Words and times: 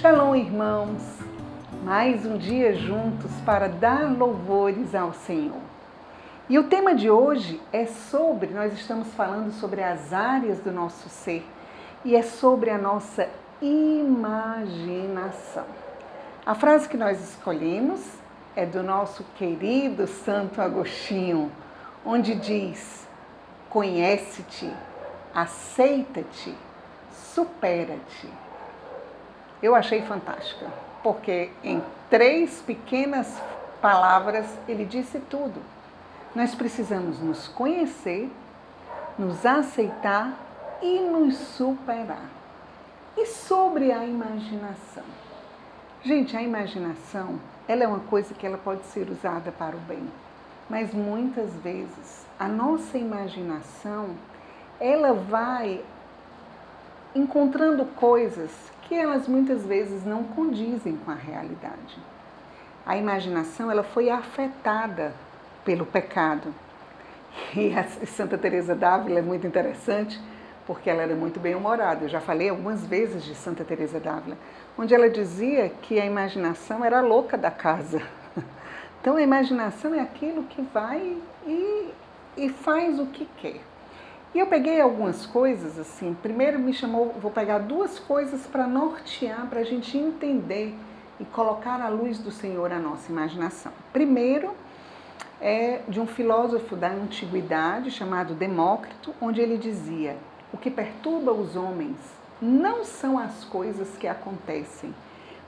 Shalom, 0.00 0.34
irmãos! 0.34 1.02
Mais 1.84 2.24
um 2.24 2.38
dia 2.38 2.74
juntos 2.74 3.30
para 3.44 3.68
dar 3.68 4.10
louvores 4.10 4.94
ao 4.94 5.12
Senhor. 5.12 5.60
E 6.48 6.58
o 6.58 6.64
tema 6.64 6.94
de 6.94 7.10
hoje 7.10 7.60
é 7.70 7.84
sobre, 7.84 8.48
nós 8.48 8.72
estamos 8.72 9.08
falando 9.08 9.52
sobre 9.52 9.82
as 9.82 10.10
áreas 10.14 10.58
do 10.60 10.72
nosso 10.72 11.10
ser 11.10 11.46
e 12.02 12.16
é 12.16 12.22
sobre 12.22 12.70
a 12.70 12.78
nossa 12.78 13.28
imaginação. 13.60 14.46
A 16.46 16.54
frase 16.54 16.88
que 16.88 16.96
nós 16.96 17.20
escolhemos 17.20 18.00
é 18.56 18.64
do 18.64 18.82
nosso 18.82 19.22
querido 19.36 20.06
Santo 20.06 20.62
Agostinho, 20.62 21.52
onde 22.06 22.34
diz: 22.36 23.06
Conhece-te, 23.68 24.72
aceita-te, 25.34 26.54
supera-te. 27.12 28.49
Eu 29.62 29.74
achei 29.74 30.02
fantástica, 30.02 30.66
porque 31.02 31.50
em 31.62 31.82
três 32.08 32.62
pequenas 32.62 33.40
palavras 33.80 34.46
ele 34.66 34.84
disse 34.84 35.18
tudo. 35.18 35.60
Nós 36.34 36.54
precisamos 36.54 37.20
nos 37.20 37.48
conhecer, 37.48 38.30
nos 39.18 39.44
aceitar 39.44 40.32
e 40.80 41.00
nos 41.00 41.36
superar. 41.36 42.28
E 43.16 43.26
sobre 43.26 43.92
a 43.92 44.04
imaginação? 44.04 45.04
Gente, 46.02 46.36
a 46.36 46.42
imaginação, 46.42 47.38
ela 47.68 47.84
é 47.84 47.86
uma 47.86 48.00
coisa 48.00 48.32
que 48.32 48.46
ela 48.46 48.56
pode 48.56 48.84
ser 48.84 49.10
usada 49.10 49.52
para 49.52 49.76
o 49.76 49.80
bem, 49.80 50.08
mas 50.70 50.94
muitas 50.94 51.52
vezes 51.56 52.24
a 52.38 52.48
nossa 52.48 52.96
imaginação, 52.96 54.16
ela 54.80 55.12
vai 55.12 55.84
encontrando 57.14 57.84
coisas 57.84 58.50
que 58.90 58.94
elas 58.96 59.28
muitas 59.28 59.64
vezes 59.64 60.04
não 60.04 60.24
condizem 60.24 60.96
com 60.96 61.12
a 61.12 61.14
realidade. 61.14 61.96
A 62.84 62.96
imaginação, 62.96 63.70
ela 63.70 63.84
foi 63.84 64.10
afetada 64.10 65.14
pelo 65.64 65.86
pecado. 65.86 66.52
E 67.54 67.72
a 67.72 67.84
Santa 68.04 68.36
Teresa 68.36 68.74
d'Ávila 68.74 69.20
é 69.20 69.22
muito 69.22 69.46
interessante, 69.46 70.20
porque 70.66 70.90
ela 70.90 71.02
era 71.02 71.14
muito 71.14 71.38
bem-humorada. 71.38 72.06
Eu 72.06 72.08
já 72.08 72.20
falei 72.20 72.48
algumas 72.48 72.84
vezes 72.84 73.22
de 73.22 73.32
Santa 73.36 73.62
Teresa 73.62 74.00
d'Ávila, 74.00 74.36
onde 74.76 74.92
ela 74.92 75.08
dizia 75.08 75.68
que 75.68 76.00
a 76.00 76.04
imaginação 76.04 76.84
era 76.84 76.98
a 76.98 77.02
louca 77.02 77.38
da 77.38 77.50
casa. 77.50 78.02
Então 79.00 79.16
a 79.16 79.22
imaginação 79.22 79.94
é 79.94 80.00
aquilo 80.00 80.42
que 80.42 80.60
vai 80.60 81.16
e, 81.46 81.90
e 82.36 82.48
faz 82.50 82.98
o 82.98 83.06
que 83.06 83.26
quer. 83.38 83.69
E 84.32 84.38
eu 84.38 84.46
peguei 84.46 84.80
algumas 84.80 85.26
coisas 85.26 85.78
assim. 85.78 86.16
Primeiro 86.22 86.58
me 86.58 86.72
chamou, 86.72 87.12
vou 87.20 87.32
pegar 87.32 87.58
duas 87.58 87.98
coisas 87.98 88.46
para 88.46 88.66
nortear, 88.66 89.46
para 89.48 89.60
a 89.60 89.64
gente 89.64 89.98
entender 89.98 90.74
e 91.18 91.24
colocar 91.24 91.80
à 91.80 91.88
luz 91.88 92.18
do 92.18 92.30
Senhor 92.30 92.72
a 92.72 92.78
nossa 92.78 93.10
imaginação. 93.10 93.72
Primeiro 93.92 94.54
é 95.40 95.80
de 95.88 95.98
um 96.00 96.06
filósofo 96.06 96.76
da 96.76 96.88
antiguidade 96.88 97.90
chamado 97.90 98.34
Demócrito, 98.34 99.12
onde 99.20 99.40
ele 99.40 99.58
dizia: 99.58 100.16
o 100.52 100.56
que 100.56 100.70
perturba 100.70 101.32
os 101.32 101.56
homens 101.56 101.96
não 102.40 102.84
são 102.84 103.18
as 103.18 103.44
coisas 103.44 103.88
que 103.98 104.06
acontecem, 104.06 104.94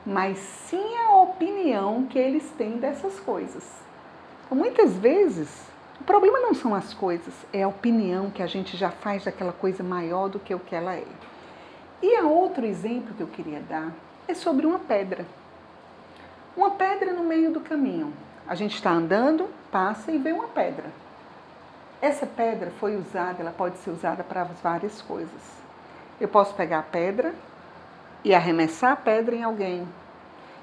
mas 0.05 0.39
sim 0.39 0.97
a 1.07 1.17
opinião 1.23 2.05
que 2.07 2.19
eles 2.19 2.51
têm 2.59 2.79
dessas 2.79 3.21
coisas. 3.21 3.65
Muitas 4.51 4.95
vezes, 4.97 5.72
o 6.03 6.05
problema 6.05 6.41
não 6.41 6.53
são 6.53 6.75
as 6.75 6.93
coisas, 6.93 7.33
é 7.53 7.63
a 7.63 7.69
opinião 7.69 8.29
que 8.29 8.43
a 8.43 8.47
gente 8.49 8.77
já 8.77 8.91
faz 8.91 9.23
daquela 9.23 9.53
coisa 9.53 9.85
maior 9.85 10.29
do 10.29 10.41
que 10.41 10.53
o 10.53 10.59
que 10.59 10.75
ela 10.75 10.97
é. 10.97 11.07
E 12.03 12.17
a 12.17 12.25
outro 12.25 12.67
exemplo 12.67 13.15
que 13.15 13.21
eu 13.21 13.29
queria 13.29 13.61
dar 13.61 13.93
é 14.27 14.35
sobre 14.35 14.67
uma 14.67 14.81
pedra. 14.81 15.25
Uma 16.57 16.73
pedra 16.73 17.13
no 17.13 17.23
meio 17.23 17.53
do 17.53 17.61
caminho. 17.61 18.13
A 18.49 18.57
gente 18.57 18.75
está 18.75 18.91
andando, 18.91 19.49
passa 19.71 20.11
e 20.11 20.19
vê 20.19 20.33
uma 20.33 20.49
pedra. 20.49 20.87
Essa 22.01 22.27
pedra 22.27 22.73
foi 22.81 22.97
usada, 22.97 23.41
ela 23.41 23.53
pode 23.53 23.79
ser 23.79 23.91
usada 23.91 24.25
para 24.25 24.43
várias 24.43 25.01
coisas. 25.01 25.63
Eu 26.21 26.27
posso 26.27 26.53
pegar 26.55 26.81
a 26.81 26.83
pedra 26.83 27.33
e 28.25 28.35
arremessar 28.35 28.91
a 28.91 28.97
pedra 28.97 29.37
em 29.37 29.45
alguém. 29.45 29.87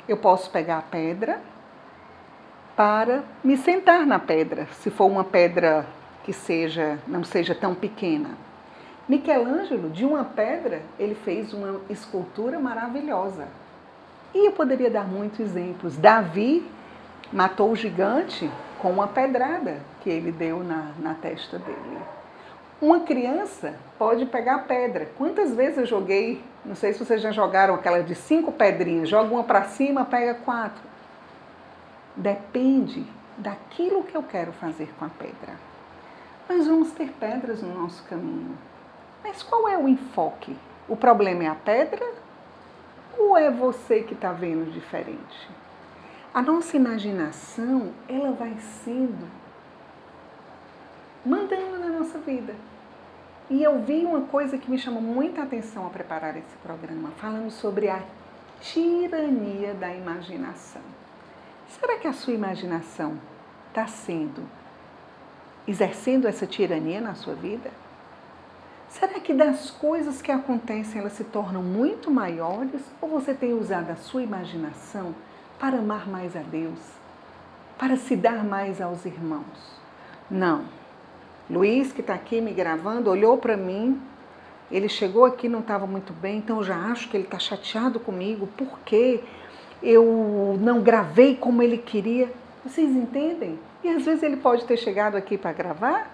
Eu 0.05 0.17
posso 0.17 0.49
pegar 0.49 0.79
a 0.79 0.81
pedra 0.81 1.39
para 2.79 3.25
me 3.43 3.57
sentar 3.57 4.05
na 4.05 4.17
pedra, 4.17 4.65
se 4.71 4.89
for 4.89 5.07
uma 5.07 5.25
pedra 5.25 5.85
que 6.23 6.31
seja 6.31 6.97
não 7.05 7.25
seja 7.25 7.53
tão 7.53 7.75
pequena. 7.75 8.29
Michelangelo, 9.05 9.89
de 9.89 10.05
uma 10.05 10.23
pedra, 10.23 10.81
ele 10.97 11.13
fez 11.13 11.51
uma 11.51 11.81
escultura 11.89 12.57
maravilhosa. 12.57 13.49
E 14.33 14.47
eu 14.47 14.53
poderia 14.53 14.89
dar 14.89 15.05
muitos 15.05 15.41
exemplos. 15.41 15.97
Davi 15.97 16.65
matou 17.33 17.69
o 17.69 17.75
gigante 17.75 18.49
com 18.81 18.91
uma 18.91 19.07
pedrada 19.07 19.81
que 19.99 20.09
ele 20.09 20.31
deu 20.31 20.63
na, 20.63 20.93
na 20.99 21.13
testa 21.15 21.59
dele. 21.59 21.97
Uma 22.81 23.01
criança 23.01 23.73
pode 23.97 24.25
pegar 24.25 24.59
pedra. 24.59 25.05
Quantas 25.17 25.53
vezes 25.53 25.79
eu 25.79 25.85
joguei, 25.85 26.41
não 26.63 26.75
sei 26.75 26.93
se 26.93 26.99
vocês 26.99 27.21
já 27.21 27.33
jogaram 27.33 27.75
aquela 27.75 28.01
de 28.01 28.15
cinco 28.15 28.53
pedrinhas, 28.53 29.09
joga 29.09 29.33
uma 29.33 29.43
para 29.43 29.63
cima, 29.63 30.05
pega 30.05 30.33
quatro. 30.33 30.87
Depende 32.19 33.05
daquilo 33.37 34.03
que 34.03 34.13
eu 34.13 34.21
quero 34.21 34.51
fazer 34.51 34.93
com 34.99 35.05
a 35.05 35.09
pedra. 35.09 35.55
Nós 36.49 36.67
vamos 36.67 36.91
ter 36.91 37.09
pedras 37.13 37.61
no 37.61 37.73
nosso 37.73 38.03
caminho. 38.03 38.57
Mas 39.23 39.41
qual 39.41 39.69
é 39.69 39.77
o 39.77 39.87
enfoque? 39.87 40.53
O 40.89 40.97
problema 40.97 41.45
é 41.45 41.47
a 41.47 41.55
pedra 41.55 42.05
ou 43.17 43.37
é 43.37 43.49
você 43.49 44.03
que 44.03 44.13
está 44.13 44.33
vendo 44.33 44.69
diferente? 44.69 45.49
A 46.33 46.41
nossa 46.41 46.75
imaginação, 46.75 47.93
ela 48.09 48.33
vai 48.33 48.53
sendo 48.83 49.25
mandando 51.25 51.79
na 51.79 51.87
nossa 51.87 52.19
vida. 52.19 52.53
E 53.49 53.63
eu 53.63 53.81
vi 53.81 54.05
uma 54.05 54.23
coisa 54.23 54.57
que 54.57 54.69
me 54.69 54.77
chamou 54.77 55.01
muita 55.01 55.43
atenção 55.43 55.87
a 55.87 55.89
preparar 55.89 56.35
esse 56.35 56.57
programa, 56.61 57.11
falando 57.11 57.49
sobre 57.49 57.89
a 57.89 58.03
tirania 58.59 59.73
da 59.73 59.93
imaginação. 59.93 60.81
Será 61.69 61.97
que 61.97 62.07
a 62.07 62.13
sua 62.13 62.33
imaginação 62.33 63.19
está 63.67 63.87
sendo 63.87 64.43
exercendo 65.67 66.27
essa 66.27 66.47
tirania 66.47 66.99
na 66.99 67.13
sua 67.15 67.35
vida? 67.35 67.71
Será 68.89 69.19
que 69.19 69.33
das 69.33 69.69
coisas 69.69 70.21
que 70.21 70.31
acontecem 70.31 70.99
elas 70.99 71.13
se 71.13 71.23
tornam 71.23 71.61
muito 71.61 72.09
maiores 72.09 72.81
ou 72.99 73.07
você 73.07 73.35
tem 73.35 73.53
usado 73.53 73.91
a 73.91 73.95
sua 73.95 74.23
imaginação 74.23 75.13
para 75.59 75.77
amar 75.77 76.07
mais 76.07 76.35
a 76.35 76.39
Deus, 76.39 76.79
para 77.77 77.97
se 77.97 78.15
dar 78.15 78.43
mais 78.43 78.81
aos 78.81 79.05
irmãos. 79.05 79.79
Não. 80.31 80.63
Luiz, 81.49 81.91
que 81.91 82.01
está 82.01 82.13
aqui 82.13 82.39
me 82.39 82.53
gravando, 82.53 83.09
olhou 83.09 83.37
para 83.37 83.57
mim, 83.57 84.01
ele 84.71 84.87
chegou 84.87 85.25
aqui 85.25 85.49
não 85.49 85.59
estava 85.59 85.85
muito 85.85 86.13
bem, 86.13 86.37
então 86.37 86.57
eu 86.57 86.63
já 86.63 86.77
acho 86.77 87.09
que 87.09 87.17
ele 87.17 87.25
está 87.25 87.39
chateado 87.39 87.99
comigo, 87.99 88.47
porque 88.55 89.21
eu 89.81 90.57
não 90.59 90.81
gravei 90.81 91.35
como 91.35 91.61
ele 91.61 91.77
queria. 91.77 92.29
Vocês 92.63 92.89
entendem? 92.89 93.59
E 93.83 93.89
às 93.89 94.03
vezes 94.03 94.23
ele 94.23 94.37
pode 94.37 94.65
ter 94.65 94.77
chegado 94.77 95.15
aqui 95.15 95.37
para 95.37 95.53
gravar, 95.53 96.11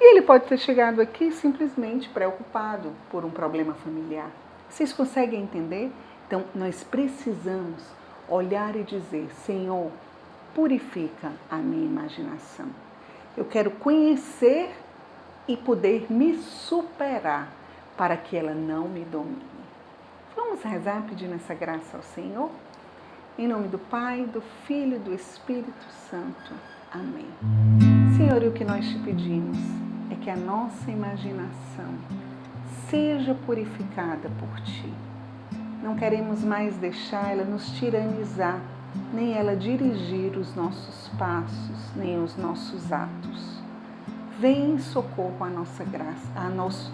e 0.00 0.10
ele 0.10 0.22
pode 0.22 0.46
ter 0.46 0.58
chegado 0.58 1.00
aqui 1.00 1.30
simplesmente 1.30 2.08
preocupado 2.08 2.92
por 3.10 3.24
um 3.24 3.30
problema 3.30 3.74
familiar. 3.74 4.30
Vocês 4.68 4.92
conseguem 4.92 5.42
entender? 5.42 5.92
Então, 6.26 6.44
nós 6.54 6.82
precisamos 6.82 7.82
olhar 8.28 8.74
e 8.74 8.82
dizer: 8.82 9.28
Senhor, 9.44 9.90
purifica 10.54 11.30
a 11.50 11.56
minha 11.56 11.86
imaginação. 11.86 12.66
Eu 13.36 13.44
quero 13.44 13.70
conhecer 13.70 14.74
e 15.46 15.56
poder 15.56 16.10
me 16.10 16.34
superar 16.38 17.52
para 17.96 18.16
que 18.16 18.36
ela 18.36 18.52
não 18.52 18.88
me 18.88 19.04
domine. 19.04 19.42
Vamos 20.34 20.62
rezar 20.62 21.04
pedindo 21.08 21.34
essa 21.34 21.54
graça 21.54 21.96
ao 21.96 22.02
Senhor? 22.02 22.50
Em 23.36 23.48
nome 23.48 23.68
do 23.68 23.78
Pai, 23.78 24.24
do 24.26 24.40
Filho 24.66 24.96
e 24.96 25.00
do 25.00 25.12
Espírito 25.12 25.86
Santo. 26.08 26.52
Amém. 26.92 27.28
Senhor, 28.16 28.42
o 28.42 28.52
que 28.52 28.64
nós 28.64 28.88
te 28.88 28.98
pedimos 29.00 29.58
é 30.10 30.14
que 30.14 30.30
a 30.30 30.36
nossa 30.36 30.90
imaginação 30.90 31.94
seja 32.88 33.34
purificada 33.34 34.30
por 34.38 34.60
Ti 34.60 34.92
não 35.84 35.94
queremos 35.94 36.42
mais 36.42 36.74
deixar 36.78 37.30
ela 37.30 37.44
nos 37.44 37.70
tiranizar, 37.72 38.58
nem 39.12 39.34
ela 39.34 39.54
dirigir 39.54 40.34
os 40.34 40.54
nossos 40.54 41.08
passos, 41.18 41.94
nem 41.94 42.18
os 42.22 42.38
nossos 42.38 42.90
atos. 42.90 43.60
Vem 44.40 44.70
em 44.70 44.78
socorro 44.78 45.44
a 45.44 45.50
nossa 45.50 45.84
graça, 45.84 46.32
a 46.34 46.48
nosso 46.48 46.90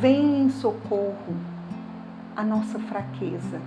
Vem 0.00 0.40
em 0.40 0.50
socorro 0.50 1.36
a 2.34 2.42
nossa 2.42 2.80
fraqueza 2.80 3.60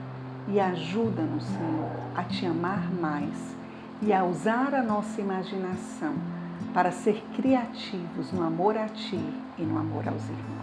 e 0.47 0.59
ajuda-nos, 0.59 1.43
Senhor, 1.43 1.91
a 2.15 2.23
te 2.23 2.45
amar 2.45 2.91
mais 2.91 3.55
e 4.01 4.13
a 4.13 4.23
usar 4.23 4.73
a 4.73 4.81
nossa 4.81 5.19
imaginação 5.19 6.13
para 6.73 6.91
ser 6.91 7.23
criativos 7.35 8.31
no 8.31 8.43
amor 8.43 8.77
a 8.77 8.87
ti 8.87 9.19
e 9.57 9.61
no 9.61 9.77
amor 9.77 10.07
aos 10.07 10.23
irmãos. 10.23 10.59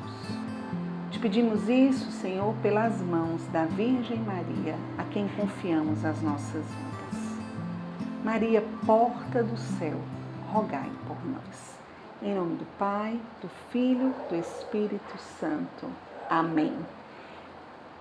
Te 1.11 1.19
pedimos 1.19 1.69
isso, 1.69 2.11
Senhor, 2.11 2.55
pelas 2.63 3.01
mãos 3.01 3.47
da 3.49 3.65
Virgem 3.65 4.19
Maria, 4.19 4.77
a 4.99 5.05
quem 5.05 5.29
confiamos 5.29 6.05
as 6.05 6.21
nossas 6.23 6.65
vidas. 6.65 7.39
Maria, 8.25 8.63
porta 8.85 9.43
do 9.43 9.57
céu, 9.57 9.99
rogai 10.53 10.91
por 11.07 11.17
nós. 11.27 11.79
Em 12.23 12.35
nome 12.35 12.57
do 12.57 12.67
Pai, 12.79 13.21
do 13.41 13.49
Filho, 13.71 14.15
do 14.29 14.37
Espírito 14.37 15.19
Santo. 15.39 15.87
Amém. 16.29 16.73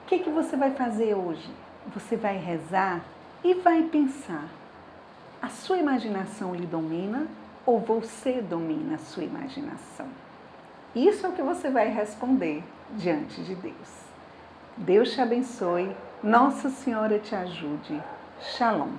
O 0.04 0.08
que, 0.08 0.20
que 0.20 0.30
você 0.30 0.56
vai 0.56 0.72
fazer 0.72 1.14
hoje? 1.16 1.50
Você 1.94 2.16
vai 2.16 2.38
rezar 2.38 3.02
e 3.44 3.54
vai 3.54 3.84
pensar. 3.84 4.48
A 5.42 5.50
sua 5.50 5.78
imaginação 5.78 6.56
lhe 6.56 6.66
domina 6.66 7.28
ou 7.66 7.80
você 7.80 8.42
domina 8.42 8.96
a 8.96 9.00
sua 9.00 9.24
imaginação? 9.24 10.08
Isso 10.96 11.26
é 11.26 11.30
o 11.30 11.34
que 11.34 11.42
você 11.42 11.70
vai 11.70 11.90
responder 11.90 12.64
diante 12.92 13.44
de 13.44 13.54
Deus. 13.56 14.06
Deus 14.78 15.14
te 15.14 15.22
abençoe, 15.22 15.96
Nossa 16.24 16.70
Senhora 16.70 17.20
te 17.20 17.36
ajude. 17.36 18.02
Shalom. 18.42 18.92